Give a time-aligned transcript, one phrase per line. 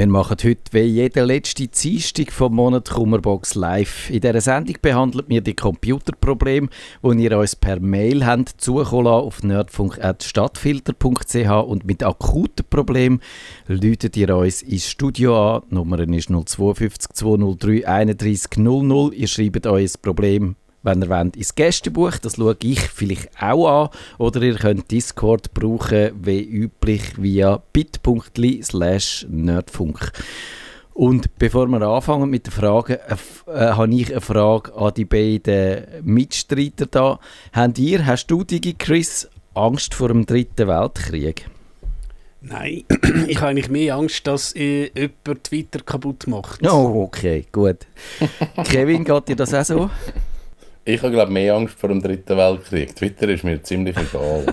[0.00, 4.08] Wir machen heute wie jede letzte Dienstag vom Monat Kummerbox live.
[4.08, 6.70] In dieser Sendung behandelt wir die Computerprobleme,
[7.04, 13.20] die ihr uns per Mail habt zukommen auf nerdfunk.stadtfilter.ch und mit akuten Problemen
[13.66, 15.64] läutet ihr uns ins Studio an.
[15.70, 19.12] Die Nummer ist 052 203 31 00.
[19.12, 22.18] Ihr schreibt euer Problem wenn ihr wollt, ins Gästebuch.
[22.18, 23.88] Das schaue ich vielleicht auch an.
[24.18, 30.12] Oder ihr könnt Discord brauchen, wie üblich, via bit.ly slash nerdfunk.
[30.92, 33.14] Und bevor wir anfangen mit der Frage, äh,
[33.50, 37.18] äh, habe ich eine Frage an die beiden Mitstreiter da.
[37.52, 41.48] Habt ihr, hast du, Digi Chris, Angst vor dem dritten Weltkrieg?
[42.42, 42.84] Nein,
[43.28, 46.66] ich habe eigentlich mehr Angst, dass äh, jemand Twitter kaputt macht.
[46.66, 47.86] Oh, okay, gut.
[48.64, 49.90] Kevin, geht dir das auch so?
[50.94, 52.96] Ich habe, glaube mehr Angst vor dem Dritten Weltkrieg.
[52.96, 54.46] Twitter ist mir ziemlich egal.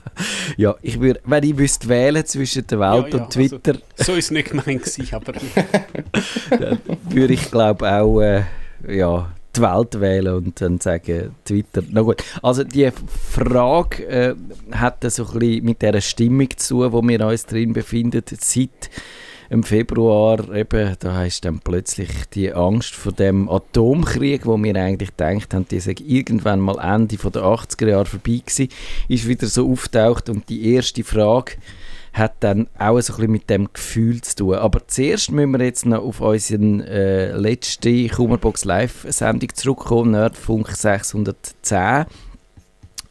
[0.56, 3.78] ja, ich würde, wenn ich wüsste wählen zwischen der Welt ja, ja, und also, Twitter.
[3.98, 5.32] Also, so ist es nicht gemeint gewesen, aber.
[6.58, 6.78] dann
[7.08, 8.42] würde ich, glaube auch, äh,
[8.88, 11.82] ja, die Welt wählen und dann sagen Twitter.
[11.88, 12.90] Na gut, also die
[13.30, 14.34] Frage äh,
[14.72, 18.90] hat so ein bisschen mit der Stimmung zu, wo wir uns drin befinden, seit
[19.50, 25.16] im Februar eben, da hast dann plötzlich die Angst vor dem Atomkrieg, wo wir eigentlich
[25.16, 28.68] gedacht haben, die sei irgendwann mal Ende der 80er Jahre vorbei gewesen,
[29.08, 31.52] ist wieder so auftaucht und die erste Frage
[32.12, 34.54] hat dann auch so ein bisschen mit dem Gefühl zu tun.
[34.54, 42.06] Aber zuerst müssen wir jetzt noch auf unsere äh, letzte Kummerbox Live-Sendung zurückkommen, Nerdfunk 610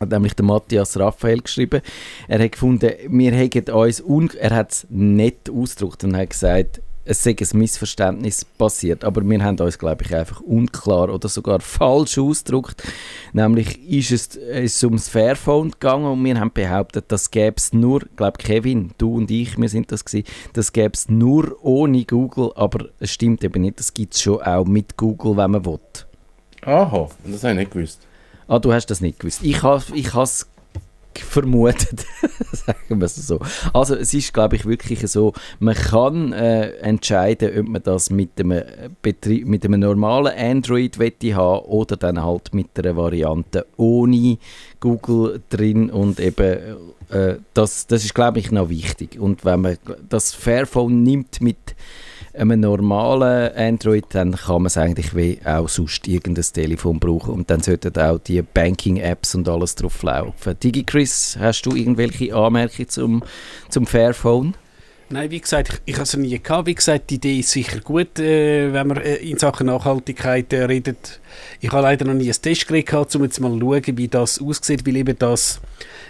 [0.06, 1.82] hat nämlich der Matthias Raphael geschrieben.
[2.28, 4.00] Er hat gefunden, wir hätten uns,
[4.36, 9.44] er hat es nicht ausgedrückt und hat gesagt, es sei ein Missverständnis passiert, aber wir
[9.44, 12.84] haben uns, glaube ich, einfach unklar oder sogar falsch ausgedrückt.
[13.32, 17.74] Nämlich ist es, ist es ums Fairphone gegangen und wir haben behauptet, das gäbe es
[17.74, 21.64] nur, ich glaube Kevin, du und ich, wir sind das gewesen, das gäbe es nur
[21.64, 25.52] ohne Google, aber es stimmt eben nicht, das gibt es schon auch mit Google, wenn
[25.52, 25.80] man will.
[26.64, 28.02] Aha, das habe ich nicht gewusst.
[28.48, 29.40] Ah, du hast das nicht gewusst.
[29.44, 30.48] Ich habe ich es
[31.18, 32.06] vermutet,
[32.52, 33.40] sagen wir es so.
[33.74, 38.40] Also es ist, glaube ich, wirklich so, man kann äh, entscheiden, ob man das mit
[38.40, 38.64] einem,
[39.02, 44.38] Betrie mit einem normalen Android haben oder dann halt mit einer Variante ohne
[44.80, 46.60] Google drin und eben
[47.10, 49.20] äh, das, das ist, glaube ich, noch wichtig.
[49.20, 49.78] Und wenn man
[50.10, 51.76] das Fairphone nimmt mit
[52.38, 57.50] einem normalen Android, dann kann man es eigentlich wie auch sonst irgendein Telefon brauchen und
[57.50, 60.56] dann sollten auch die Banking-Apps und alles drauf laufen.
[60.62, 63.24] DigiChris, hast du irgendwelche Anmerkungen zum,
[63.70, 64.56] zum Fairphone?
[65.08, 66.66] Nein, wie gesagt, ich, ich habe es nie gehabt.
[66.66, 70.64] Wie gesagt, die Idee ist sicher gut, äh, wenn man äh, in Sachen Nachhaltigkeit äh,
[70.64, 71.20] redet.
[71.62, 74.42] Ich habe leider noch nie ein Testgerät gehabt, um jetzt mal zu schauen, wie das
[74.42, 75.62] aussieht, weil eben das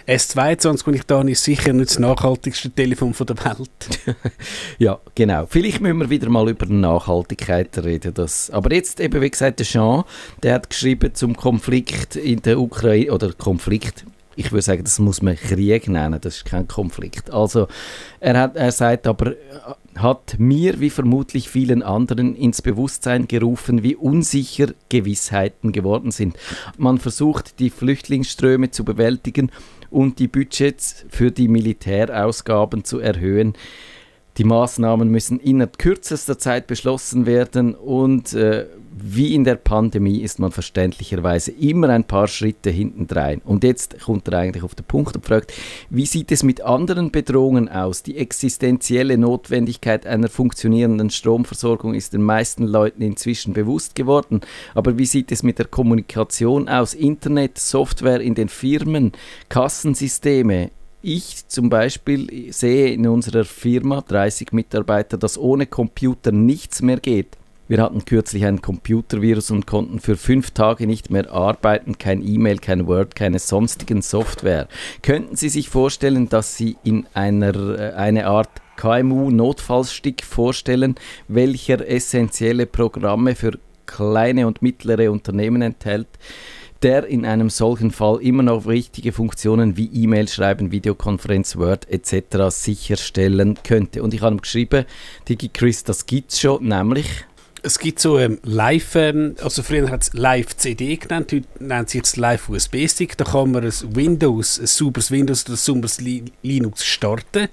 [0.06, 4.16] S22, den ich da ist sicher nicht das nachhaltigste Telefon von der Welt.
[4.78, 5.44] ja, genau.
[5.46, 8.14] Vielleicht müssen wir wieder mal über Nachhaltigkeit reden.
[8.14, 8.50] Das.
[8.50, 10.04] Aber jetzt eben, wie gesagt, der Jean,
[10.42, 14.04] der hat geschrieben zum Konflikt in der Ukraine, oder Konflikt,
[14.36, 17.32] ich würde sagen, das muss man Krieg nennen, das ist kein Konflikt.
[17.32, 17.68] Also
[18.20, 19.34] er, hat, er sagt aber,
[19.96, 26.36] hat mir wie vermutlich vielen anderen ins Bewusstsein gerufen, wie unsicher Gewissheiten geworden sind.
[26.76, 29.50] Man versucht, die Flüchtlingsströme zu bewältigen
[29.90, 33.54] und die Budgets für die Militärausgaben zu erhöhen.
[34.36, 38.66] Die Maßnahmen müssen innerhalb kürzester Zeit beschlossen werden und äh,
[38.98, 43.42] wie in der Pandemie ist man verständlicherweise immer ein paar Schritte hintendrein.
[43.44, 45.52] Und jetzt kommt er eigentlich auf den Punkt und fragt,
[45.90, 48.02] wie sieht es mit anderen Bedrohungen aus?
[48.02, 54.40] Die existenzielle Notwendigkeit einer funktionierenden Stromversorgung ist den meisten Leuten inzwischen bewusst geworden.
[54.74, 56.94] Aber wie sieht es mit der Kommunikation aus?
[56.94, 59.12] Internet, Software in den Firmen,
[59.50, 60.70] Kassensysteme,
[61.02, 67.36] ich zum Beispiel sehe in unserer Firma 30 Mitarbeiter, dass ohne Computer nichts mehr geht.
[67.68, 72.58] Wir hatten kürzlich ein Computervirus und konnten für fünf Tage nicht mehr arbeiten, kein E-Mail,
[72.58, 74.68] kein Word, keine sonstigen Software.
[75.02, 80.94] Könnten Sie sich vorstellen, dass Sie in einer äh, eine Art KMU-Notfallstick vorstellen,
[81.26, 86.08] welcher essentielle Programme für kleine und mittlere Unternehmen enthält?
[86.82, 92.54] der in einem solchen Fall immer noch wichtige Funktionen wie E-Mail schreiben, Videokonferenz, Word etc.
[92.54, 94.02] sicherstellen könnte.
[94.02, 94.84] Und ich habe geschrieben,
[95.26, 97.24] DigiChris, das gibt es schon, nämlich
[97.62, 102.16] es gibt so ähm, Live, ähm, also früher hat es Live-CD genannt, heute nennt jetzt
[102.16, 103.16] Live-USB-Stick.
[103.16, 107.48] Da kann man ein Windows, ein sauberes Windows oder ein sauberes Linux starten.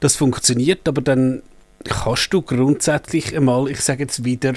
[0.00, 1.42] Das funktioniert, aber dann
[1.84, 4.54] kannst du grundsätzlich einmal, ich sage jetzt wieder,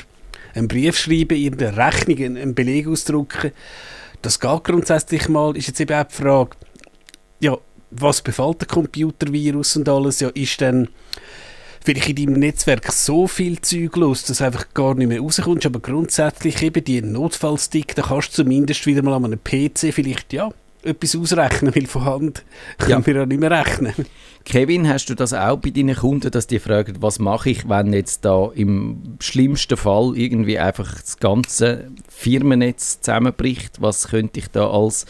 [0.53, 3.51] einen Brief schreiben, irgendeine Rechnung, einen Beleg ausdrucken.
[4.21, 6.57] Das geht grundsätzlich mal, ist jetzt eben auch die Frage,
[7.39, 7.57] ja,
[7.91, 10.89] was befällt der Computervirus und alles, ja, ist dann
[11.87, 15.65] vielleicht in deinem Netzwerk so viel Zeug los, dass du einfach gar nicht mehr rauskommst,
[15.65, 20.33] aber grundsätzlich eben die Notfallstick, da kannst du zumindest wieder mal an einem PC vielleicht,
[20.33, 20.49] ja,
[20.83, 22.43] etwas ausrechnen, weil von Hand
[22.77, 23.05] können ja.
[23.05, 23.93] wir ja nicht mehr rechnen.
[24.43, 27.93] Kevin, hast du das auch bei deinen Kunden, dass die fragen, was mache ich, wenn
[27.93, 33.81] jetzt da im schlimmsten Fall irgendwie einfach das ganze Firmennetz zusammenbricht?
[33.81, 35.05] Was könnte ich da als,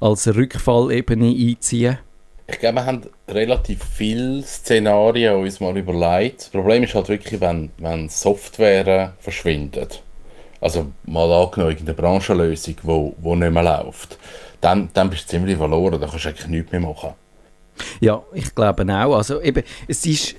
[0.00, 1.98] als Rückfallebene einziehen?
[2.46, 6.40] Ich glaube, wir haben relativ viele Szenarien uns mal überlegt.
[6.40, 10.02] Das Problem ist halt wirklich, wenn, wenn Software verschwindet.
[10.60, 14.18] Also mal angenommen, irgendeine Branchenlösung, die wo, wo nicht mehr läuft.
[14.60, 17.14] Dann, dann bist du ziemlich verloren, da kannst du eigentlich nichts mehr machen.
[18.00, 19.16] Ja, ich glaube auch.
[19.16, 20.36] Also eben, es ist,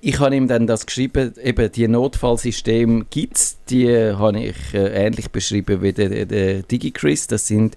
[0.00, 5.06] ich habe ihm dann das geschrieben, eben die Notfallsysteme gibt es, die habe ich äh,
[5.06, 7.26] ähnlich beschrieben wie der, der DigiChris.
[7.26, 7.76] Das sind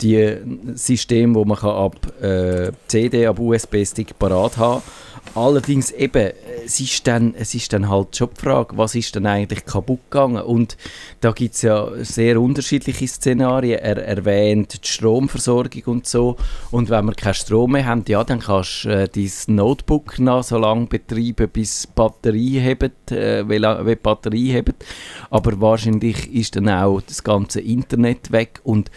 [0.00, 0.36] die
[0.74, 4.82] Systeme, wo man ab äh, CD, ab USB-Stick parat haben
[5.34, 6.32] Allerdings eben,
[6.64, 10.00] es ist, dann, es ist dann halt schon die Frage, was ist dann eigentlich kaputt
[10.10, 10.42] gegangen?
[10.42, 10.76] Und
[11.20, 13.78] da gibt es ja sehr unterschiedliche Szenarien.
[13.78, 16.36] Er erwähnt die Stromversorgung und so.
[16.70, 20.42] Und wenn wir keinen Strom mehr haben, ja, dann kannst du äh, dein Notebook noch
[20.42, 24.84] so lange betreiben, bis die Batterie hebt, äh, wie, die Batterie hebt.
[25.30, 28.90] Aber wahrscheinlich ist dann auch das ganze Internet weg und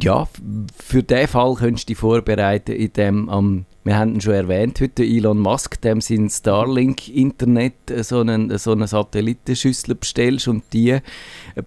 [0.00, 0.28] ja,
[0.76, 5.04] für diesen Fall könntest du dich vorbereiten, indem am wir haben ihn schon erwähnt heute,
[5.04, 11.02] Elon Musk, dem sein Starlink-Internet äh, so einen, so eine Satellitenschüssel bestellst und die äh,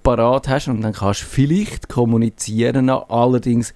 [0.01, 2.89] parat hast und dann kannst du vielleicht kommunizieren.
[2.89, 3.75] Allerdings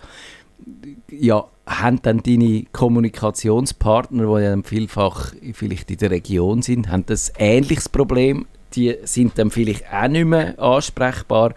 [1.12, 7.31] ja, haben dann deine Kommunikationspartner, die dann vielfach vielleicht in der Region sind, haben das
[7.38, 8.47] ähnliches Problem.
[8.74, 11.54] Die sind dann vielleicht auch nicht mehr ansprechbar.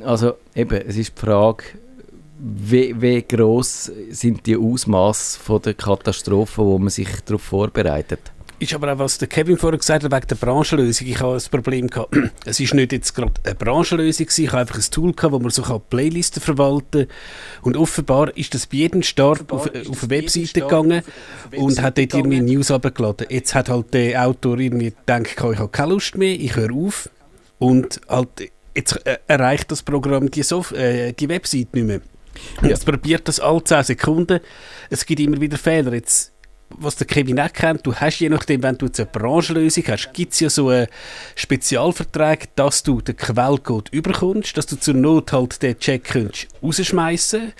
[0.00, 1.64] Also eben, es ist die Frage,
[2.38, 8.20] wie, wie groß sind die Ausmaße der Katastrophe, wo man sich darauf vorbereitet?
[8.58, 11.06] Ist aber auch, was der Kevin vorher gesagt hat, wegen der Branchenlösung.
[11.06, 12.16] Ich habe ein Problem gehabt.
[12.46, 14.44] Es ist nicht jetzt gerade eine Branchenlösung gewesen.
[14.44, 17.16] Ich habe einfach ein Tool gehabt, wo man so Playlisten verwalten kann.
[17.62, 21.02] Und offenbar ist das bei jedem Start auf, auf eine Webseite gegangen
[21.54, 23.26] und hat dort irgendwie News abgeladen.
[23.28, 27.10] Jetzt hat halt der Autor irgendwie gedacht, ich habe keine Lust mehr, ich höre auf.
[27.58, 32.00] Und halt, jetzt äh, erreicht das Programm die, Sof äh, die Webseite nicht mehr.
[32.62, 34.40] Und jetzt probiert das alle 10 Sekunden.
[34.90, 35.94] Es gibt immer wieder Fehler.
[35.94, 36.32] Jetzt,
[36.70, 40.12] was der Kevin auch kennt, du hast je nachdem, wenn du jetzt eine Branchenlösung hast,
[40.12, 40.88] gibt es ja so einen
[41.34, 47.52] Spezialvertrag, dass du den Quellcode überkommst, dass du zur Not halt den Check könntest rausschmeißen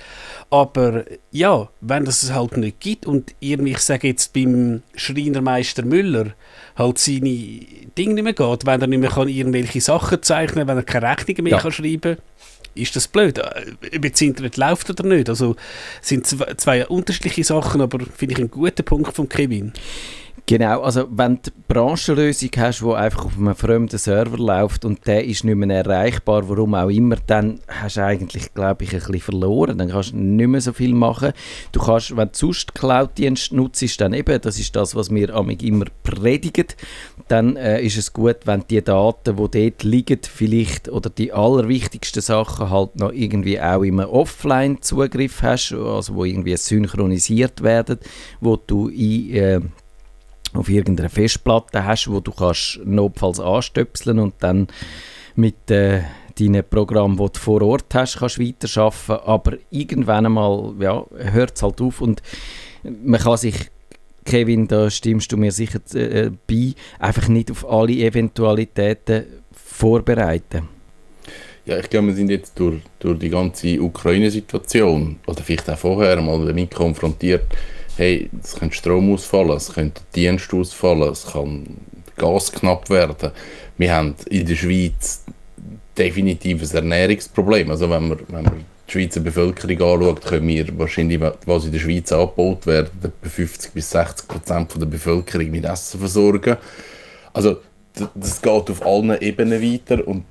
[0.51, 5.85] aber ja, wenn das es halt nicht gibt und irgendwie, ich sage jetzt beim Schreinermeister
[5.85, 6.35] Müller,
[6.77, 7.61] halt seine
[7.99, 10.85] Dinge nicht mehr geht, wenn er nicht mehr kann irgendwelche Sachen zeichnen kann, wenn er
[10.85, 11.59] keine Rechnungen mehr ja.
[11.59, 12.17] kann schreiben kann,
[12.77, 13.39] ist das blöd.
[13.39, 15.29] Ob jetzt Internet läuft oder nicht.
[15.29, 15.57] Also
[16.01, 19.73] sind zwei, zwei unterschiedliche Sachen, aber finde ich ein guter Punkt von Kevin.
[20.49, 25.25] Genau, also wenn du Branchenlösung hast, die einfach auf einem fremden Server läuft und der
[25.25, 29.19] ist nicht mehr erreichbar, warum auch immer, dann hast du eigentlich, glaube ich, ein bisschen
[29.19, 29.77] verloren.
[29.77, 31.33] Dann kannst du nicht mehr so viel machen.
[31.73, 35.87] Du kannst, wenn du sonst Cloud-Dienst nutzt, dann eben, das ist das, was wir immer
[36.05, 36.69] predigen,
[37.27, 42.23] dann äh, ist es gut, wenn die Daten, die dort liegen, vielleicht oder die allerwichtigsten
[42.23, 47.99] Sachen halt noch irgendwie auch immer Offline-Zugriff hast, also wo irgendwie synchronisiert werden,
[48.41, 49.35] wo du in...
[49.35, 49.61] Äh,
[50.55, 54.69] auf irgendeiner Festplatte hast, wo du kannst notfalls anstöpseln und dann
[55.35, 56.03] mit äh,
[56.39, 59.27] deinen Programmen, die du vor Ort hast, kannst weiterarbeiten.
[59.27, 62.23] Aber irgendwann einmal ja, hört es halt auf und
[62.83, 63.71] man kann sich
[64.25, 70.69] Kevin, da stimmst du mir sicher äh, bei, einfach nicht auf alle Eventualitäten vorbereiten.
[71.65, 76.21] Ja, ich glaube, wir sind jetzt durch, durch die ganze Ukraine-Situation, oder vielleicht auch vorher
[76.21, 77.47] mal damit konfrontiert,
[77.97, 81.67] hey, es könnte Strom ausfallen, es könnte Dienst ausfallen, es kann
[82.17, 83.31] Gas knapp werden.
[83.77, 85.25] Wir haben in der Schweiz
[85.97, 87.71] definitiv ein Ernährungsproblem.
[87.71, 91.79] Also wenn man, wenn man die Schweizer Bevölkerung anschaut, können wir wahrscheinlich, was in der
[91.79, 96.57] Schweiz angeboten wird, etwa 50 bis 60 Prozent der Bevölkerung mit Essen versorgen.
[97.33, 97.59] Also
[98.15, 100.25] das geht auf allen Ebenen weiter und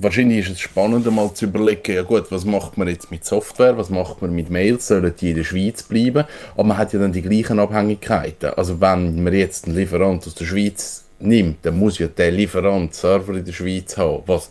[0.00, 3.76] wahrscheinlich ist es spannender mal zu überlegen, ja gut, was macht man jetzt mit Software,
[3.76, 6.24] was macht man mit Mails, sollen die in der Schweiz bleiben?
[6.54, 8.50] Aber man hat ja dann die gleichen Abhängigkeiten.
[8.54, 12.94] Also wenn man jetzt einen Lieferant aus der Schweiz nimmt, dann muss ja der Lieferant
[12.94, 14.50] Server in der Schweiz haben, was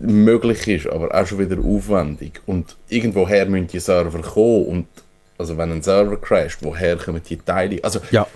[0.00, 2.40] möglich ist, aber auch schon wieder aufwendig.
[2.46, 4.86] Und irgendwoher müssen die Server kommen und
[5.36, 7.82] also wenn ein Server crasht, woher kommen die Teile?
[7.82, 8.26] Also ja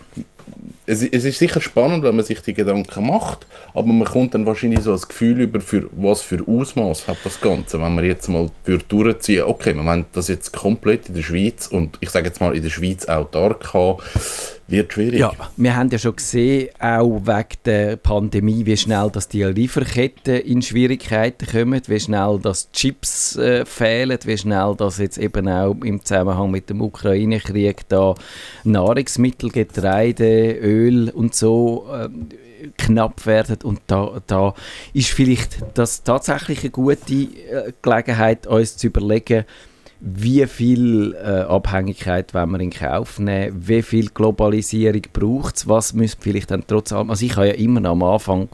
[0.88, 4.46] es, es, ist sicher spannend, wenn man sich die Gedanken macht, aber man kommt dann
[4.46, 8.28] wahrscheinlich so ein Gefühl über, für was für Ausmaß hat das Ganze, wenn man jetzt
[8.28, 12.40] mal durchziehen, okay, wir wollen das jetzt komplett in der Schweiz und ich sage jetzt
[12.40, 13.98] mal in der Schweiz autark haben,
[14.68, 15.20] wird schwierig.
[15.20, 20.36] Ja, wir haben ja schon gesehen, auch wegen der Pandemie, wie schnell dass die Lieferketten
[20.36, 25.76] in Schwierigkeiten kommen, wie schnell dass Chips äh, fehlen, wie schnell dass jetzt eben auch
[25.82, 28.14] im Zusammenhang mit dem Ukraine-Krieg da
[28.64, 30.77] Nahrungsmittel, Getreide, Öl
[31.14, 32.08] und so äh,
[32.76, 33.58] knapp werden.
[33.62, 34.54] Und da, da
[34.92, 39.44] ist vielleicht das tatsächlich eine gute äh, Gelegenheit, uns zu überlegen,
[40.00, 45.92] wie viel äh, Abhängigkeit wollen wir in Kauf nehmen, wie viel Globalisierung braucht es, was
[45.92, 48.48] müsste vielleicht dann trotz allem, also ich habe ja immer noch am Anfang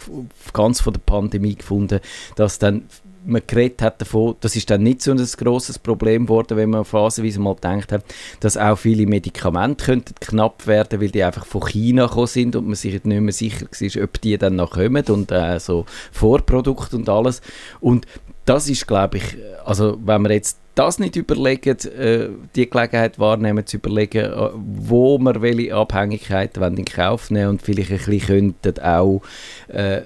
[0.54, 2.00] ganz von der Pandemie gefunden,
[2.36, 2.84] dass dann
[3.24, 6.84] man geredet hat davon, das ist dann nicht so ein grosses Problem geworden, wenn man
[6.84, 8.04] phasenweise mal gedacht hat,
[8.40, 12.66] dass auch viele Medikamente könnten knapp werden, weil die einfach von China gekommen sind und
[12.66, 16.96] man sich nicht mehr sicher war, ob die dann noch kommen und äh, so Vorprodukte
[16.96, 17.40] und alles.
[17.80, 18.06] Und
[18.44, 23.66] das ist, glaube ich, also wenn man jetzt das nicht überlegen, äh, die Gelegenheit wahrnehmen,
[23.66, 28.20] zu überlegen, äh, wo wir welche Abhängigkeiten in Kauf nehmen und vielleicht ein bisschen
[28.60, 29.22] könnten auch
[29.68, 30.02] äh,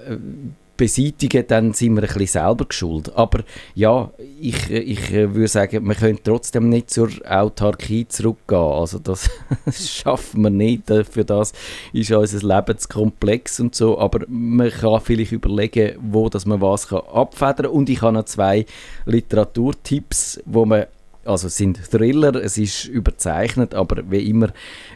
[0.79, 3.13] beseitigen, dann sind wir ein bisschen selber geschuldet.
[3.15, 3.41] Aber
[3.75, 8.59] ja, ich, ich äh, würde sagen, wir können trotzdem nicht zur Autarkie zurückgehen.
[8.59, 9.29] Also das
[9.71, 10.89] schaffen wir nicht.
[10.89, 11.53] Äh, für das
[11.93, 13.99] ist unser Leben zu komplex und so.
[13.99, 17.67] Aber man kann vielleicht überlegen, wo dass man was kann abfedern kann.
[17.67, 18.65] Und ich habe noch zwei
[19.05, 20.87] Literaturtipps, wo man
[21.29, 24.49] also sind Thriller, es ist überzeichnet, aber wie immer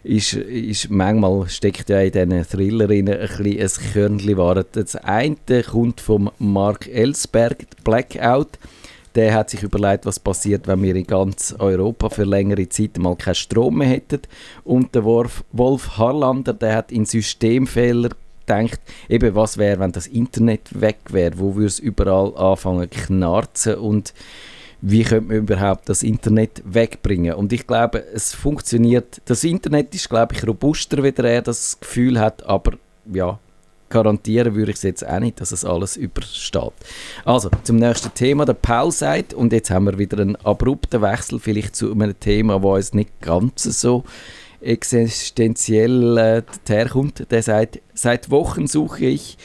[0.03, 4.69] ist, ist manchmal steckt ja in diesen Thrillerinnen ein bisschen ein Körnchen Wahrheit.
[4.73, 5.37] Das eine
[5.71, 8.59] kommt von Mark Ellsberg, Blackout.
[9.15, 13.15] Der hat sich überlegt, was passiert, wenn wir in ganz Europa für längere Zeit mal
[13.15, 14.23] keinen Strom mehr hätten.
[14.65, 15.45] Und der Wolf,
[15.99, 18.09] Harlander, der hat in Systemfehler
[18.47, 23.75] gedacht, eben was wäre, wenn das Internet weg wäre, wo würde es überall anfangen knarzen
[23.75, 24.15] und
[24.83, 27.35] wie könnte man überhaupt das Internet wegbringen.
[27.35, 32.19] Und ich glaube, es funktioniert, das Internet ist, glaube ich, robuster, wie er das Gefühl
[32.19, 32.73] hat, aber
[33.11, 33.39] ja,
[33.89, 36.73] garantieren würde ich es jetzt auch nicht, dass es alles übersteht.
[37.25, 41.39] Also, zum nächsten Thema, der Paul sagt, und jetzt haben wir wieder einen abrupten Wechsel
[41.39, 44.03] vielleicht zu einem Thema, wo uns nicht ganz so
[44.61, 47.31] existenziell äh, herkommt.
[47.31, 49.37] Der sagt, seit Wochen suche ich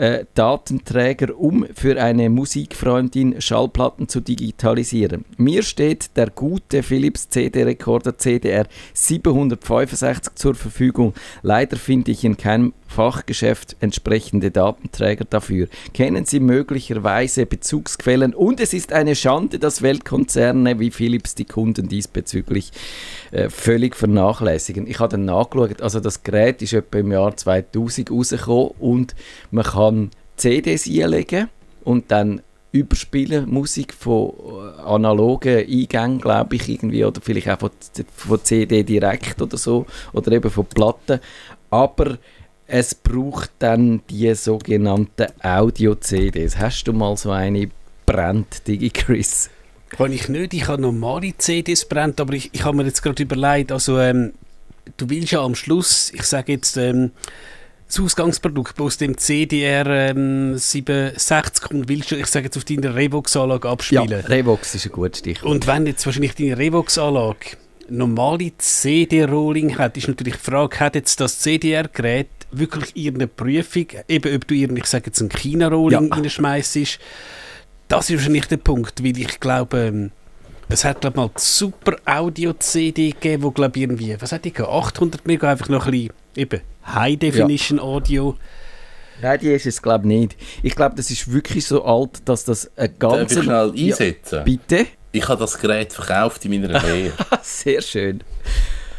[0.00, 5.26] äh, Datenträger, um für eine Musikfreundin Schallplatten zu digitalisieren.
[5.36, 11.12] Mir steht der gute Philips CD-Rekorder CDR 765 zur Verfügung.
[11.42, 15.68] Leider finde ich in keinem Fachgeschäft entsprechende Datenträger dafür.
[15.94, 18.34] Kennen Sie möglicherweise Bezugsquellen?
[18.34, 22.72] Und es ist eine Schande, dass Weltkonzerne wie Philips die Kunden diesbezüglich
[23.30, 24.88] äh, völlig vernachlässigen.
[24.88, 29.14] Ich habe dann nachgeschaut, also das Gerät ist etwa im Jahr 2000 rausgekommen und
[29.52, 31.48] man kann CDs einlegen
[31.84, 32.42] und dann
[32.72, 37.70] überspielen Musik von äh, analogen Eingängen, glaube ich, irgendwie, oder vielleicht auch von,
[38.14, 41.20] von CD direkt oder so, oder eben von Platten.
[41.70, 42.18] Aber
[42.70, 46.56] es braucht dann die sogenannten Audio-CDs.
[46.58, 47.68] Hast du mal so eine
[48.06, 49.50] brennt, Digi Chris?
[49.88, 50.54] Kann ich nicht.
[50.54, 54.34] Ich habe normale CDs brennt, aber ich, ich habe mir jetzt gerade überlegt, also ähm,
[54.96, 57.10] du willst ja am Schluss, ich sage jetzt, ähm,
[57.88, 62.94] das Ausgangsprodukt aus dem CDR ähm, 67 und willst du, ich sage jetzt, auf deiner
[62.94, 64.08] Revox-Anlage abspielen.
[64.08, 65.50] Ja, Revox ist ein gutes Stichwort.
[65.50, 67.56] Und wenn jetzt wahrscheinlich deine Revox-Anlage
[67.90, 74.34] normale CD-Rolling hat, ist natürlich die Frage, hat jetzt das CDR-Gerät wirklich ihre Prüfung, eben
[74.34, 76.14] ob du ihren, ich sage jetzt, ein China-Rolling ja.
[76.14, 76.76] reinschmeißt,
[77.88, 80.10] das ist wahrscheinlich der Punkt, weil ich glaube, ähm,
[80.68, 85.50] es hat glaube mal super Audio-CD gegeben, wo glaube irgendwie, was hat die 800 Mega,
[85.50, 88.36] einfach noch ein bisschen eben High-Definition-Audio.
[89.20, 90.36] Nein, die ist es glaube ich nicht.
[90.62, 93.34] Ich glaube, das ist wirklich so alt, dass das ein ganz...
[93.34, 94.36] Darf ich schnell einsetzen?
[94.36, 94.86] Ja, bitte?
[95.12, 97.12] Ich habe das Gerät verkauft in meiner Lehre.
[97.42, 98.22] Sehr schön.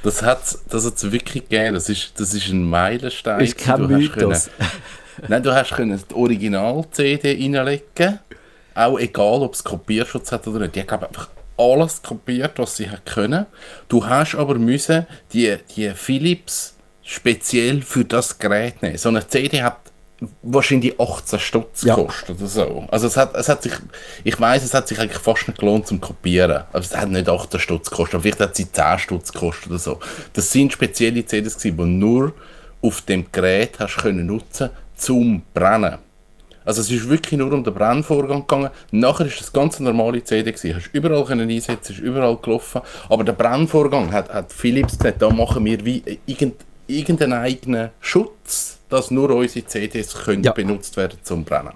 [0.04, 1.76] Das hat es das wirklich gegeben.
[1.76, 3.40] Das ist, das ist ein Meilenstein.
[3.40, 4.50] Ist kein Mythos.
[5.28, 8.20] Nein, du hast können die Original-CD reinlegen.
[8.74, 10.76] Auch egal, ob es Kopierschutz hat oder nicht.
[10.76, 13.46] Die haben einfach alles kopiert, was sie können.
[13.88, 18.98] Du hast aber müssen die, die Philips speziell für das Gerät nehmen.
[18.98, 19.91] So eine CD hat
[20.44, 21.96] wahrscheinlich 18 Stutz ja.
[21.96, 22.88] gekostet oder so.
[22.92, 23.74] Also es hat, es hat sich,
[24.24, 26.64] ich weiß, es hat sich eigentlich fast nicht gelohnt zum Kopieren.
[26.72, 29.80] Also es hat nicht 18 Stutz gekostet, aber vielleicht hat sie 10 Stutz gekostet oder
[29.80, 30.00] so.
[30.34, 32.34] Das sind spezielle CDs gewesen, die nur
[32.82, 35.98] auf dem Gerät hast können nutzen zum Brennen.
[36.64, 38.70] Also es ist wirklich nur um den Brennvorgang gegangen.
[38.92, 40.76] Nachher ist das ganz normale CD gewesen.
[40.76, 42.82] Hast überall können einsetzen, ist überall gelaufen.
[43.10, 46.56] Aber der Brennvorgang hat, hat Philips gesagt, da machen wir wie irgend
[47.00, 50.52] irgendeinen eigenen Schutz, dass nur unsere CDs können Ja.
[50.52, 51.74] benutzt werden zum Brennen.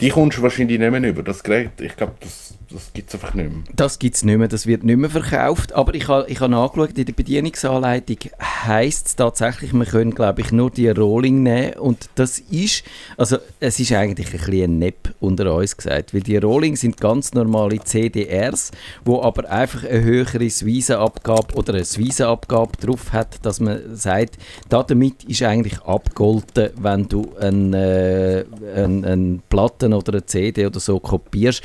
[0.00, 1.22] Die kommst du wahrscheinlich nicht mehr über.
[1.22, 3.62] Das Gerät, ich glaube, das, das gibt es einfach nicht mehr.
[3.74, 5.72] Das gibt es nicht mehr, das wird nicht mehr verkauft.
[5.72, 10.40] Aber ich habe ich ha nachgeschaut, in der Bedienungsanleitung heisst es tatsächlich, wir können, glaube
[10.40, 11.74] ich, nur die Rolling nehmen.
[11.74, 12.82] Und das ist,
[13.16, 17.00] also es ist eigentlich ein bisschen ein Nepp unter uns gesagt, weil die Rolling sind
[17.00, 18.72] ganz normale CDRs,
[19.04, 24.82] wo aber einfach eine höhere Swise-Abgabe oder eine Swise-Abgabe drauf hat, dass man sagt, da
[24.82, 30.80] damit ist eigentlich abgolten, wenn du eine, äh, eine, eine Platte oder eine CD oder
[30.80, 31.62] so kopierst.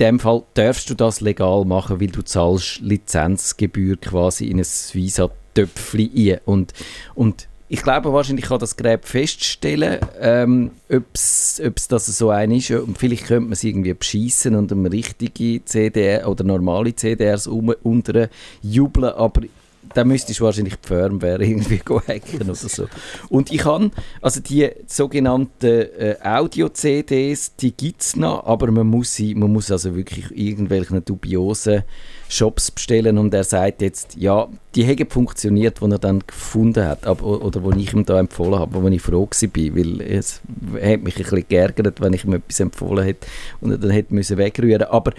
[0.00, 6.10] Dem Fall darfst du das legal machen, weil du zahlst Lizenzgebühr quasi in ein Visa-Töpfchen
[6.16, 6.38] ein.
[6.44, 6.72] Und,
[7.14, 12.72] und ich glaube, wahrscheinlich kann das Gerät feststellen, ähm, ob es das so ein ist.
[12.72, 17.72] Und vielleicht könnte man es irgendwie beschissen und um richtige CDR oder normale CDRs um,
[17.84, 18.28] unter
[19.16, 19.42] aber
[19.94, 22.86] dann müsstest du wahrscheinlich die Firmware irgendwie hacken oder so.
[23.28, 29.14] Und ich kann, also die sogenannten äh, Audio-CDs, die gibt es noch, aber man muss,
[29.14, 31.82] sie, man muss also wirklich irgendwelchen dubiosen
[32.28, 37.06] Shops bestellen und er sagt jetzt, ja, die haben funktioniert, die er dann gefunden hat,
[37.06, 40.40] aber, oder wo ich ihm da empfohlen habe, wo ich froh war, weil es
[40.74, 43.26] hat mich ein bisschen geärgert, wenn ich ihm etwas empfohlen hätte
[43.60, 44.38] und er dann hätte müssen.
[44.84, 45.12] Aber,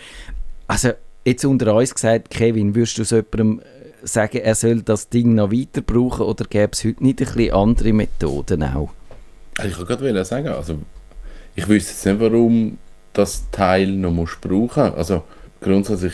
[0.67, 0.91] also,
[1.25, 3.61] jetzt unter uns gesagt, Kevin, würdest du so jemandem
[4.03, 7.53] sagen, er soll das Ding noch weiter brauchen oder gäbe es heute nicht ein bisschen
[7.53, 8.89] andere Methoden auch?
[9.57, 10.77] Also ich wollte gerade sagen, also
[11.55, 12.77] ich wüsste jetzt nicht, warum
[13.13, 15.23] das Teil noch musst brauchen Also
[15.59, 16.13] grundsätzlich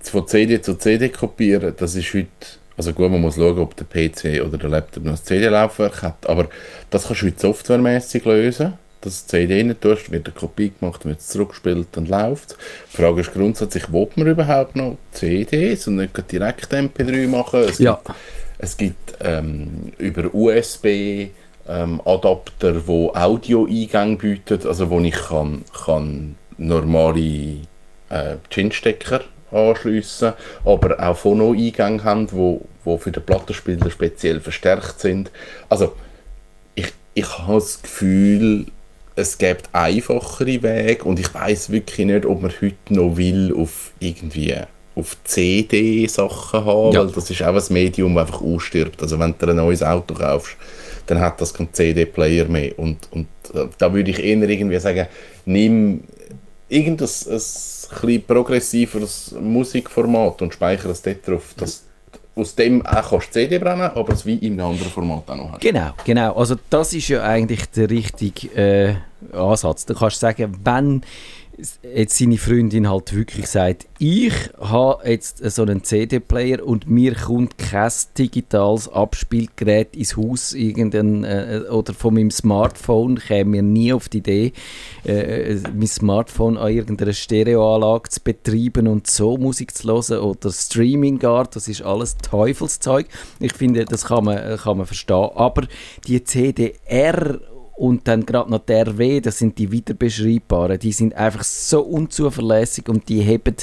[0.00, 2.28] von CD zu CD kopieren, das ist heute,
[2.76, 6.26] also gut, man muss schauen, ob der PC oder der Laptop noch ein CD-Laufwerk hat,
[6.28, 6.48] aber
[6.90, 8.74] das kannst du heute softwaremäßig lösen.
[9.02, 12.56] Dass du die CD rein tust, wird eine Kopie gemacht, wird es zurückgespielt und läuft.
[12.92, 17.60] Die Frage ist grundsätzlich, will man überhaupt noch CDs und nicht direkt MP3 machen?
[17.60, 18.00] Es Ja.
[18.04, 18.16] gibt,
[18.58, 20.86] es gibt ähm, über USB
[21.68, 27.58] ähm, Adapter, wo Audioeingänge bieten, also wo ich kann, kann normale
[28.08, 30.32] äh, Chin-Stecker anschliessen,
[30.64, 35.30] aber auch Phono-Eingänge haben, wo, wo für den Plattenspieler speziell verstärkt sind.
[35.68, 35.94] Also
[36.74, 38.66] ich, ich habe das Gefühl,
[39.16, 43.92] es gibt einfachere Wege und ich weiß wirklich nicht, ob man heute noch will auf
[44.00, 44.54] irgendwie
[44.94, 47.00] auf CD Sachen haben, Ja.
[47.00, 49.00] weil das ist auch ein Medium, das einfach ausstirbt.
[49.02, 50.56] Also wenn du ein neues Auto kaufst,
[51.06, 55.06] dann hat das keinen CD-Player mehr und, und äh, da würde ich eher irgendwie sagen,
[55.46, 56.04] nimm
[56.68, 61.84] irgendein ein, ein progressiveres Musikformat und speichere es dort drauf, dass
[62.34, 65.36] aus dem auch kannst du CD brennen, aber es wie in einem anderen Format auch
[65.36, 65.60] noch hast.
[65.60, 66.34] Genau, genau.
[66.34, 69.84] Also das ist ja eigentlich der richtige äh, Ansatz.
[69.84, 71.02] Du kannst sagen, wenn
[71.82, 77.58] jetzt seine Freundin halt wirklich sagt, ich habe jetzt so einen CD-Player und mir kommt
[77.58, 84.08] kein digitales Abspielgerät ins Haus irgendein, äh, oder von meinem Smartphone käme mir nie auf
[84.08, 84.52] die Idee,
[85.04, 91.18] äh, mein Smartphone an irgendeiner Stereoanlage zu betreiben und so Musik zu hören oder Streaming
[91.18, 93.06] gar, das ist alles Teufelszeug.
[93.40, 95.30] Ich finde, das kann man, kann man verstehen.
[95.34, 95.66] Aber
[96.06, 97.40] die CDR
[97.76, 102.88] und dann gerade noch der RW, das sind die weiterbeschreibbaren, die sind einfach so unzuverlässig
[102.88, 103.56] und die haben,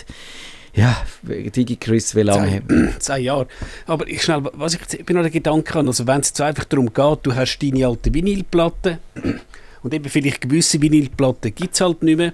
[0.74, 3.48] ja, DigiChris, wie lange haben Zehn Jahre.
[3.86, 6.42] Aber ich schnell, was ich, ich bin noch der Gedanke an, also wenn es jetzt
[6.42, 9.00] einfach darum geht, du hast deine alte Vinylplatte
[9.84, 12.34] und eben vielleicht gewisse Vinylplatten gibt es halt nicht mehr.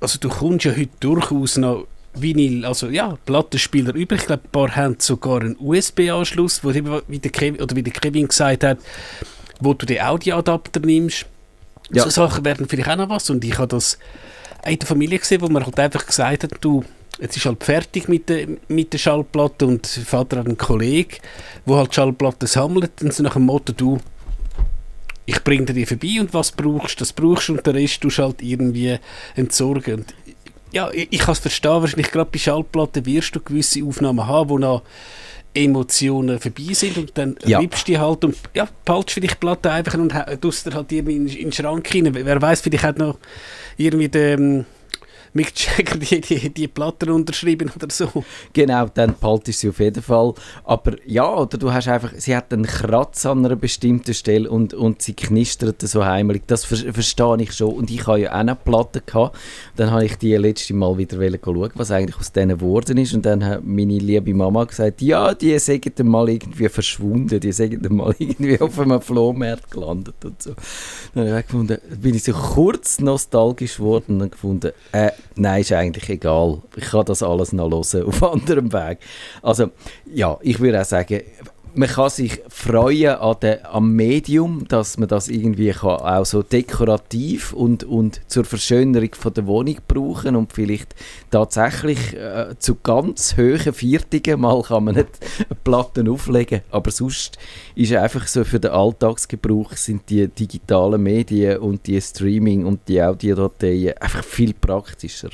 [0.00, 4.16] Also du kommst ja heute durchaus noch Vinyl, also ja, Plattenspieler über.
[4.16, 7.82] Ich glaube, ein paar haben sogar einen USB-Anschluss, wo eben, wie der Kevin, oder wie
[7.82, 8.78] der Kevin gesagt hat,
[9.60, 11.26] wo du den Audioadapter nimmst.
[11.92, 12.04] Ja.
[12.04, 13.30] So Sachen werden vielleicht auch noch was.
[13.30, 13.98] Und ich habe das
[14.64, 16.84] in der Familie gesehen, wo man halt einfach gesagt hat, du,
[17.20, 21.16] jetzt ist halt fertig mit der, mit der Schallplatte und Vater hat einen Kollegen,
[21.66, 23.98] der halt Schallplatten sammelt und so nach dem Motto, du,
[25.26, 28.18] ich bringe dir die vorbei und was brauchst, das brauchst du und den Rest tust
[28.18, 28.98] du halt irgendwie
[29.36, 29.94] entsorgen.
[29.94, 30.14] Und
[30.72, 34.50] ja, ich, ich kann es verstehen, wahrscheinlich gerade bei Schallplatten wirst du gewisse Aufnahmen haben,
[34.50, 34.82] wo noch
[35.54, 37.58] Emotionen vorbei sind und dann Ja.
[37.58, 40.92] riebst du die halt und ja, behaltest vielleicht die Platte einfach und tust dir halt
[40.92, 42.08] irgendwie in, in den Schrank rein.
[42.14, 43.18] Wer weiß, vielleicht hat noch
[43.76, 44.64] irgendwie der ähm,
[45.32, 48.24] Mick Jagger die, die, die Platten unterschrieben oder so.
[48.52, 50.34] Genau, dann behaltest du sie auf jeden Fall.
[50.64, 54.74] Aber ja, oder du hast einfach, sie hat einen Kratz an einer bestimmten Stelle und,
[54.74, 56.42] und sie knistert so heimelig.
[56.46, 57.74] Das ver verstehe ich schon.
[57.74, 59.36] Und ich habe ja auch eine Platte gehabt.
[59.76, 63.14] Dann habe ich die letzte Mal wieder schauen, was eigentlich aus denen geworden ist.
[63.14, 67.88] Und dann hat meine liebe Mama gesagt, ja, die sind mal irgendwie verschwunden, die sind
[67.90, 70.54] mal irgendwie auf einem Flohmarkt gelandet und so.
[71.14, 75.72] Dann habe ich gefunden, bin ich so kurz nostalgisch geworden und gefunden, äh, nein, ist
[75.72, 76.62] eigentlich egal.
[76.76, 78.98] Ich kann das alles noch hören auf anderem Weg.
[79.42, 79.70] Also,
[80.06, 81.22] ja, ich würde auch sagen,
[81.74, 86.42] man kann sich freuen an der, am Medium, dass man das irgendwie kann, auch so
[86.42, 90.94] dekorativ und, und zur Verschönerung von der Wohnung brauchen und vielleicht
[91.30, 95.08] tatsächlich äh, zu ganz hohen Viertigen mal kann man nicht
[95.64, 97.38] Platten auflegen, aber sonst
[97.74, 103.02] ist einfach so für den Alltagsgebrauch sind die digitalen Medien und die Streaming und die
[103.02, 105.30] Audiodateien einfach viel praktischer.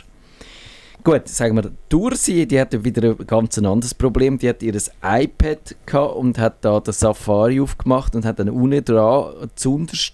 [1.06, 4.38] Gut, sagen wir, Dursi, die hat wieder ein ganz anderes Problem.
[4.38, 8.84] Die hat ihr iPad gehabt und hat da den Safari aufgemacht und hat dann unten
[8.84, 9.48] dran,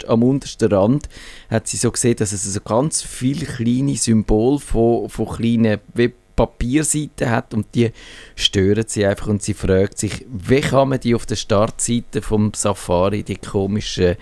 [0.07, 1.09] am untersten Rand,
[1.49, 6.13] hat sie so gesehen, dass es so ganz viele kleine Symbole von, von kleinen Web
[6.37, 7.91] Papierseiten hat und die
[8.37, 12.53] stören sie einfach und sie fragt sich, wie kann man die auf der Startseite vom
[12.55, 14.17] Safari, die komischen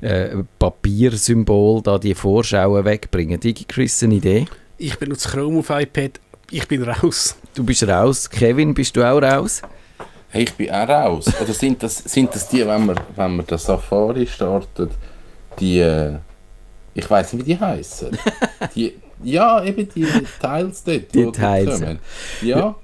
[0.00, 3.40] äh, Papiersymbole, da die Vorschauen wegbringen.
[3.40, 4.46] Digi Chris, eine Idee?
[4.80, 6.20] Ich benutze Chrome auf iPad.
[6.52, 7.36] Ich bin raus.
[7.52, 8.30] Du bist raus.
[8.30, 9.60] Kevin, bist du auch raus?
[10.28, 11.26] Hey, ich bin auch raus.
[11.42, 14.92] Oder sind das, sind das die, wenn man, wenn man den Safari startet,
[15.58, 16.14] die, äh,
[16.94, 18.16] ich weiß nicht, wie die heißen.
[18.76, 20.06] die, ja, eben die
[20.40, 21.12] Tiles dort.
[21.12, 21.80] Die Tiles.
[22.40, 22.58] Ja.
[22.58, 22.76] Ja,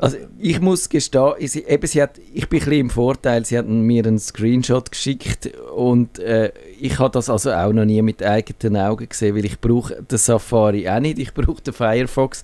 [0.00, 3.58] also ich muss gestehen, ich, eben, sie hat, ich bin ein bisschen im Vorteil, sie
[3.58, 8.22] hat mir einen Screenshot geschickt und äh, ich habe das also auch noch nie mit
[8.22, 12.42] eigenen Augen gesehen, weil ich brauche den Safari auch nicht, ich brauche den Firefox,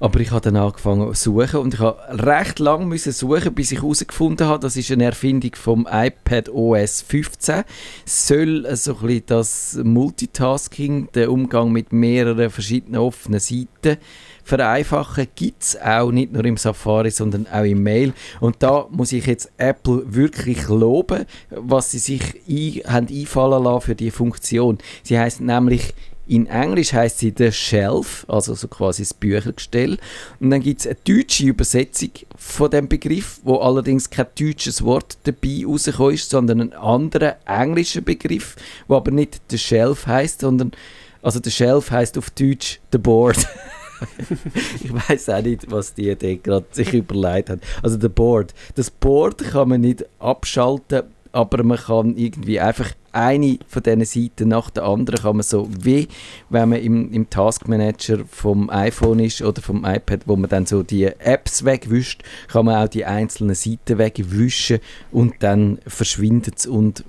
[0.00, 3.72] aber ich habe dann angefangen zu suchen und ich habe recht lange müssen suchen, bis
[3.72, 7.64] ich herausgefunden habe, das ist eine Erfindung vom iPad OS 15,
[8.04, 13.98] soll so ein bisschen das Multitasking, der Umgang mit mehreren verschiedenen offenen Seiten
[14.44, 18.12] vereinfachen gibt es auch nicht nur im Safari, sondern auch im Mail.
[18.40, 23.80] Und da muss ich jetzt Apple wirklich loben, was sie sich ein, haben einfallen lassen
[23.80, 24.78] für die Funktion.
[25.02, 25.94] Sie heißt nämlich
[26.26, 29.98] in Englisch heißt sie The Shelf, also so quasi das Büchergestell.
[30.40, 35.18] Und dann gibt es eine deutsche Übersetzung von dem Begriff, wo allerdings kein deutsches Wort
[35.24, 38.56] dabei rausgekommen ist, sondern ein anderer englischer Begriff,
[38.88, 40.72] wo aber nicht The Shelf heißt, sondern
[41.20, 43.46] also The Shelf heißt auf Deutsch The Board.
[44.82, 47.60] ich weiß auch nicht, was die gerade sich überlegt haben.
[47.82, 48.54] Also der Board.
[48.74, 54.48] Das Board kann man nicht abschalten, aber man kann irgendwie einfach eine von diesen Seiten
[54.48, 56.08] nach der anderen kann man so wie
[56.50, 60.82] wenn man im, im Taskmanager vom iPhone ist oder vom iPad, wo man dann so
[60.82, 64.80] die Apps wegwischt, kann man auch die einzelnen Seiten wegwischen
[65.12, 67.04] und dann verschwindet es und äh,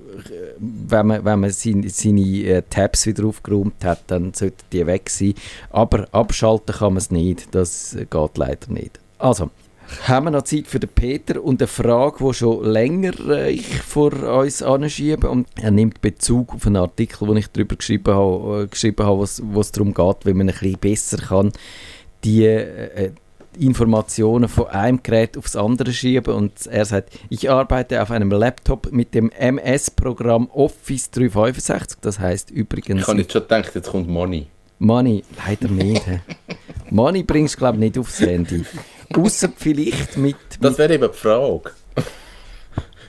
[0.58, 5.10] wenn man, wenn man seine, seine äh, Tabs wieder aufgeräumt hat, dann sollte die weg
[5.10, 5.34] sein.
[5.70, 8.98] Aber abschalten kann man es nicht, das geht leider nicht.
[9.18, 9.50] Also,
[10.06, 13.66] haben wir noch Zeit für den Peter und eine Frage, die schon länger äh, ich
[13.66, 15.28] vor uns anschiebe.
[15.28, 19.20] Und er nimmt Bezug auf einen Artikel, den ich darüber geschrieben habe, äh, geschrieben habe
[19.20, 21.52] was, es darum geht, wie man ein bisschen besser kann,
[22.24, 23.12] die äh,
[23.58, 26.34] Informationen von einem Gerät aufs andere schieben.
[26.34, 31.98] Und er sagt, ich arbeite auf einem Laptop mit dem MS-Programm Office 365.
[32.00, 33.02] Das heißt übrigens...
[33.02, 34.48] Ich habe jetzt schon gedacht, jetzt kommt Money.
[34.78, 36.04] Money, leider nicht.
[36.90, 38.64] Money bringst du, glaube ich, nicht aufs Handy.
[39.14, 40.36] Außer vielleicht mit, mit.
[40.60, 41.70] Das wäre eben die Frage.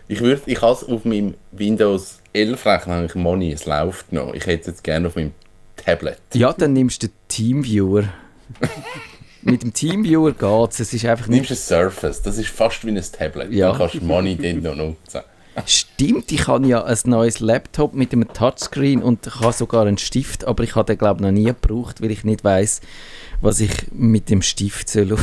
[0.09, 4.33] Ich, würde, ich habe es auf meinem Windows 11 Rechner eigentlich Money, es läuft noch.
[4.33, 5.33] Ich hätte es jetzt gerne auf meinem
[5.75, 6.19] Tablet.
[6.33, 8.05] Ja, dann nimmst du den Teamviewer.
[9.41, 10.93] mit dem Teamviewer geht es.
[10.93, 11.49] Ist einfach nicht...
[11.49, 13.51] Nimmst ein Surface, das ist fast wie ein Tablet.
[13.51, 13.69] Ja.
[13.69, 15.21] Dann kannst du Money dort noch nutzen.
[15.65, 19.97] Stimmt, ich habe ja ein neues Laptop mit einem Touchscreen und ich habe sogar einen
[19.97, 22.81] Stift, aber ich habe den glaube ich noch nie gebraucht, weil ich nicht weiß,
[23.41, 25.17] was ich mit dem Stift soll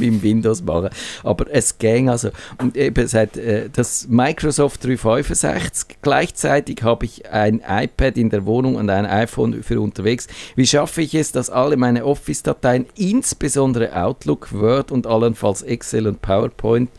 [0.00, 0.90] beim Windows machen.
[1.22, 2.30] Aber es ging also.
[2.58, 8.76] Und eben seit äh, das Microsoft 365 gleichzeitig habe ich ein iPad in der Wohnung
[8.76, 10.26] und ein iPhone für unterwegs.
[10.56, 16.22] Wie schaffe ich es, dass alle meine Office-Dateien, insbesondere Outlook, Word und allenfalls Excel und
[16.22, 16.90] PowerPoint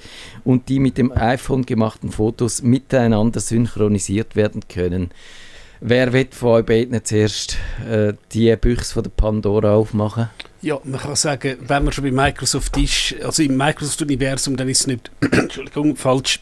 [0.43, 5.12] und die mit dem iPhone gemachten Fotos miteinander synchronisiert werden können?
[5.86, 7.58] Wer wird von euch beiden zuerst
[7.89, 10.30] äh, die Büchse von der Pandora aufmachen?
[10.63, 14.80] Ja, man kann sagen, wenn man schon bei Microsoft ist, also im Microsoft-Universum, dann ist
[14.80, 16.39] es nicht, Entschuldigung, falsch,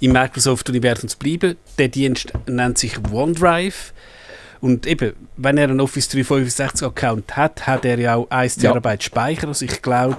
[0.00, 1.56] im Microsoft-Universum zu bleiben.
[1.76, 3.92] Der Dienst nennt sich OneDrive.
[4.62, 8.70] Und eben, wenn er einen Office 365-Account hat, hat er ja auch 1 ja.
[8.70, 9.48] Terabyte Speicher.
[9.48, 10.16] Also ich glaube,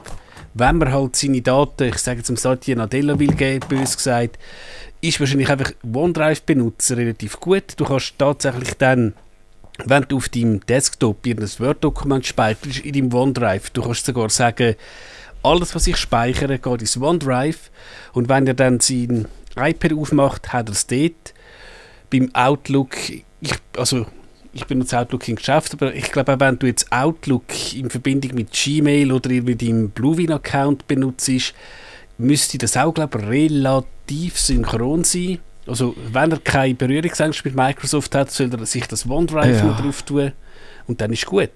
[0.53, 4.37] wenn man halt seine Daten, ich sage zum Satya Nadella will geben, bös gesagt,
[5.01, 7.63] ist wahrscheinlich einfach OneDrive-Benutzer relativ gut.
[7.77, 9.15] Du kannst tatsächlich dann
[9.85, 14.75] wenn du auf deinem Desktop ein Word-Dokument speicherst in deinem OneDrive, du kannst sogar sagen,
[15.43, 17.71] alles, was ich speichere, geht ins OneDrive
[18.13, 21.33] und wenn er dann sein iPad aufmacht, hat er es dort.
[22.09, 24.05] Beim Outlook, ich, also
[24.53, 28.51] ich benutze Outlook im Geschäft, aber ich glaube, wenn du jetzt Outlook in Verbindung mit
[28.51, 31.53] Gmail oder mit deinem Bluewin-Account benutzt,
[32.17, 35.39] müsste das auch, glaube ich, relativ synchron sein.
[35.67, 39.63] Also, wenn er keine Berührungsängste mit Microsoft hat, soll er sich das OneDrive Ja.
[39.65, 40.31] noch drauf tun
[40.91, 41.49] und dann ist gut.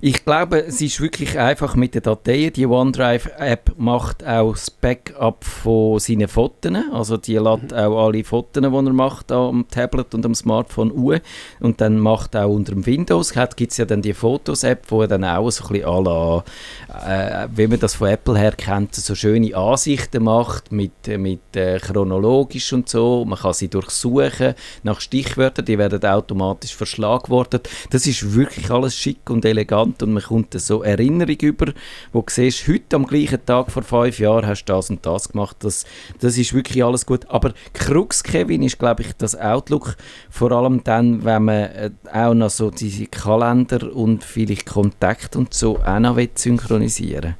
[0.00, 2.54] Ich glaube, es ist wirklich einfach mit den Dateien.
[2.54, 6.72] Die OneDrive-App macht auch das Backup von seinen Fotos.
[6.90, 11.20] Also die lädt auch alle Fotos, die er macht am Tablet und am Smartphone an.
[11.60, 15.08] Und dann macht auch unter dem Windows, gibt es ja dann die Fotos-App, wo er
[15.08, 18.94] dann auch so ein bisschen à la, äh, wie man das von Apple her kennt,
[18.94, 23.26] so schöne Ansichten macht, mit, mit äh, chronologisch und so.
[23.26, 27.68] Man kann sie durchsuchen nach Stichwörtern, die werden automatisch verschlagwortet.
[27.90, 31.72] Das ist wirklich alles schick und elegant und man kommt so Erinnerung über,
[32.12, 35.28] wo du siehst, heute am gleichen Tag vor fünf Jahren hast du das und das
[35.28, 35.56] gemacht.
[35.60, 35.84] Das,
[36.20, 37.28] das ist wirklich alles gut.
[37.28, 39.96] Aber Krux, Kevin, ist, glaube ich, das Outlook,
[40.30, 45.54] vor allem dann, wenn man äh, auch noch so diese Kalender und vielleicht Kontakt und
[45.54, 47.36] so auch noch will synchronisieren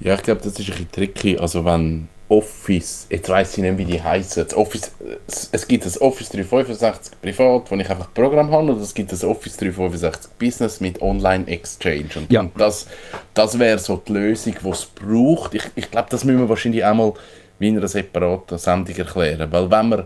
[0.00, 1.36] Ja, ich glaube, das ist ein bisschen tricky.
[1.38, 4.46] Also wenn Office, jetzt weiss ich nicht, wie die heißen.
[4.54, 4.92] Office,
[5.26, 9.12] es, es gibt das Office 365 Privat, wo ich einfach Programm habe, und es gibt
[9.12, 12.08] das Office 365 Business mit Online Exchange.
[12.16, 12.40] Und, Ja.
[12.40, 12.86] und das,
[13.34, 15.54] das wäre so die Lösung, die es braucht.
[15.54, 17.12] Ich, ich glaube, das müssen wir wahrscheinlich einmal
[17.58, 19.52] wie in einer separaten Sendung erklären.
[19.52, 20.04] Weil wenn man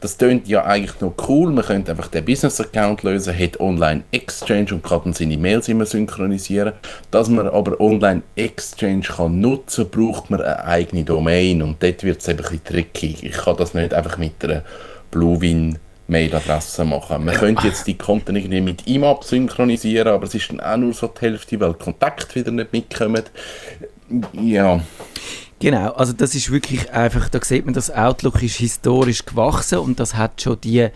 [0.00, 1.50] das tönt ja eigentlich noch cool.
[1.52, 6.74] Man könnte einfach den Business-Account lösen, hat Online-Exchange und kann dann seine Mails immer synchronisieren.
[7.10, 12.28] Dass man aber Online-Exchange kann nutzen braucht man eine eigene Domain und dort wird es
[12.28, 13.16] ein bisschen tricky.
[13.22, 14.62] Ich kann das nicht einfach mit einer
[15.10, 17.24] Bluewin Mailadresse machen.
[17.24, 20.94] Man könnte jetzt die Konten irgendwie mit IMAP synchronisieren, aber es ist dann auch nur
[20.94, 23.22] so die Hälfte, weil die Kontakte wieder nicht mitkommen.
[24.32, 24.80] Ja,
[25.60, 29.98] Genau, also das ist wirklich einfach, da sieht man, das Outlook ist historisch gewachsen und
[29.98, 30.88] das hat schon die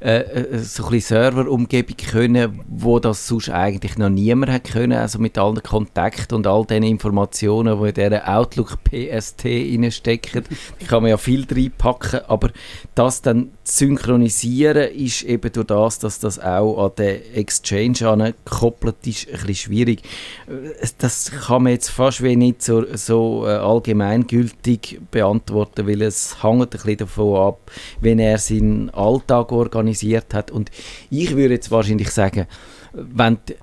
[0.00, 5.18] äh, äh, so ein Serverumgebung können, wo das sonst eigentlich noch niemand hat können, also
[5.18, 9.46] mit allen Kontakten und all den Informationen, die in dieser Outlook PST
[9.90, 10.44] stecken,
[10.78, 12.48] da kann man ja viel reinpacken, aber
[12.94, 19.06] das dann zu synchronisieren ist eben durch das, dass das auch an den Exchange angekoppelt
[19.06, 20.02] ist, ein bisschen schwierig.
[20.48, 26.62] Äh, Das kann man jetzt fast wie nicht so, so allgemeingültig beantworten, weil es hängt
[26.62, 30.50] ein bisschen davon ab, wenn er seinen Alltag organisiert hat.
[30.50, 30.70] Und
[31.10, 32.46] ich würde jetzt wahrscheinlich sagen,
[32.92, 33.56] wenn, d- äh,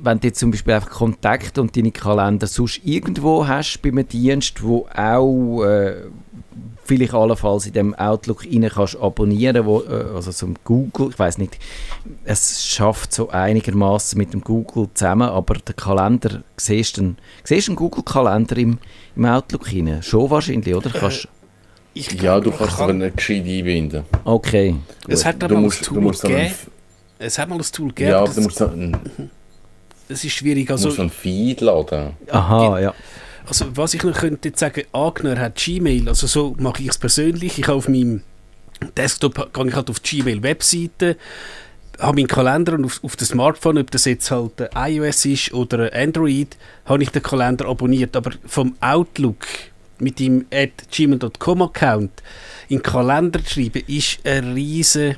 [0.00, 4.06] wenn du jetzt zum Beispiel einfach Kontakt und deine Kalender sonst irgendwo hast bei einem
[4.06, 5.96] Dienst, wo auch äh,
[6.84, 11.38] vielleicht allenfalls in dem Outlook rein kannst abonnieren, wo, äh, also zum Google, ich weiß
[11.38, 11.58] nicht,
[12.24, 17.68] es schafft so einigermaßen mit dem Google zusammen, aber der Kalender, siehst du einen, siehst
[17.68, 18.78] einen Google-Kalender im,
[19.16, 20.02] im Outlook rein?
[20.02, 20.90] Schon wahrscheinlich, oder?
[20.90, 21.28] Kannst,
[21.94, 24.04] Ich ja glaub, du man kannst kann- aber nicht gescheit einbinden.
[24.24, 24.76] okay.
[25.08, 26.54] Es hat Du aber ein musst, du Tool musst gegeben.
[27.18, 28.96] Es hat mal ein Tool gegeben, ja, aber du das, musst einen,
[30.08, 30.66] das ist schwierig.
[30.68, 32.12] du musst Also, einen Feed laden.
[32.30, 32.94] Aha, ja.
[33.48, 36.98] also was ich noch könnte jetzt sagen, angenommen hat Gmail, also so mache ich es
[36.98, 37.58] persönlich.
[37.58, 38.22] Ich habe auf meinem
[38.96, 41.16] Desktop gehe ich halt auf die Gmail-Webseite,
[41.98, 45.52] habe meinen Kalender und auf, auf dem Smartphone, ob das jetzt halt ein iOS ist
[45.52, 48.14] oder ein Android, habe ich den Kalender abonniert.
[48.14, 49.44] Aber vom Outlook
[50.00, 52.22] mit dem at gmail.com Account
[52.68, 55.16] in den Kalender zu schreiben, ist eine riesige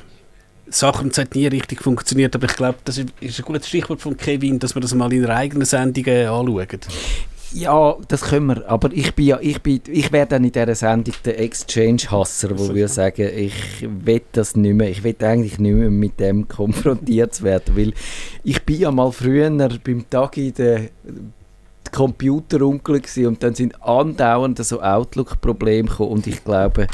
[0.68, 2.34] Sache und es hat nie richtig funktioniert.
[2.34, 5.24] Aber ich glaube, das ist ein gutes Stichwort von Kevin, dass wir das mal in
[5.24, 6.80] einer eigenen Sendung äh, anschauen.
[7.52, 8.68] Ja, das können wir.
[8.68, 12.72] Aber ich bin ja, ich bin, ich wäre dann in dieser Sendung der Exchange-Hasser, wo
[12.72, 14.88] wir sagen, ich will das nicht mehr.
[14.88, 17.92] Ich will eigentlich nicht mehr mit dem konfrontiert werden, weil
[18.44, 20.90] ich bin ja mal früher beim Tag in der
[21.92, 26.86] Computerunkel und dann sind andauernd so Outlook-Probleme gekommen und ich glaube,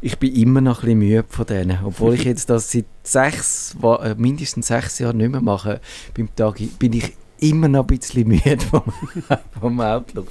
[0.00, 1.78] ich bin immer noch ein bisschen müde von denen.
[1.84, 5.80] Obwohl ich jetzt das seit sechs, äh, mindestens sechs Jahren nicht mehr mache,
[6.14, 8.82] beim Tag bin ich immer noch ein bisschen müde vom,
[9.60, 10.28] vom Outlook.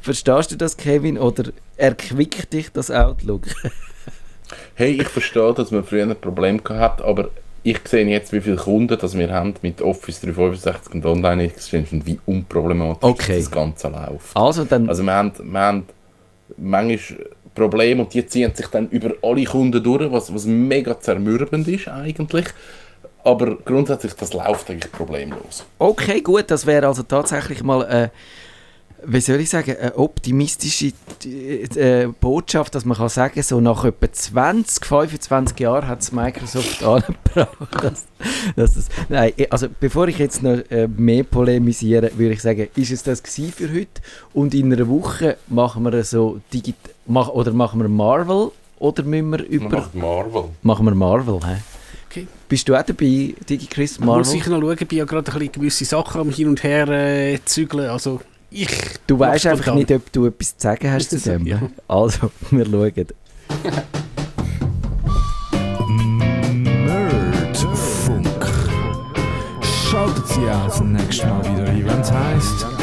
[0.00, 1.18] Verstehst du das, Kevin?
[1.18, 3.48] Oder erquickt dich das Outlook?
[4.74, 7.30] Hey, ich verstehe, dass man früher ein Problem gehabt aber
[7.70, 11.86] ich sehe jetzt, wie viele Kunden das wir haben mit Office 365 und Online Exchange
[11.92, 13.38] und wie unproblematisch Okay.
[13.38, 14.36] das Ganze läuft.
[14.36, 15.84] Also dann, Also wir haben, wir haben
[16.56, 21.66] manchmal Probleme und die ziehen sich dann über alle Kunden durch, was, was mega zermürbend
[21.66, 22.46] ist eigentlich.
[23.24, 25.64] Aber grundsätzlich, das läuft eigentlich problemlos.
[25.78, 28.08] okay, gut, das wäre also tatsächlich mal, äh,
[29.04, 30.92] wie soll ich sagen, eine optimistische
[31.24, 36.82] äh, Botschaft, dass man kann sagen, so nach etwa 20, 25 Jahren hat es Microsoft
[36.84, 37.48] angebracht.
[37.82, 38.06] Dass,
[38.56, 42.90] dass das, nein, also bevor ich jetzt noch äh, mehr polemisiere, würde ich sagen, ist
[42.90, 44.00] es das gewesen für heute?
[44.32, 49.30] Und in einer Woche machen wir so digit mach, oder machen wir Marvel oder müssen
[49.30, 50.44] wir über Marvel.
[50.62, 51.40] machen wir Marvel?
[51.46, 51.56] Hä?
[52.10, 52.26] Okay.
[52.48, 54.24] Bist du auch dabei, DigiChris Ich muss Marvel?
[54.24, 56.88] sicher noch schauen, ich bin ja gerade ein bisschen gewisse Sachen am Hin und Her
[56.88, 57.88] äh, zügeln.
[57.90, 58.68] Also Ich
[59.06, 61.46] Du weißt einfach nicht, ob du etwas zu sagen hast zu dem.
[61.46, 61.60] Ja.
[61.88, 63.06] Also, wir schauen.
[66.64, 68.46] Nerdfunk.
[69.62, 72.75] Schaltet Sie auch das nächste Mal wieder ein, wenn es heisst